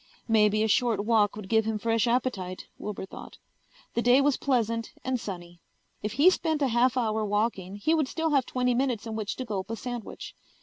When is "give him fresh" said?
1.47-2.07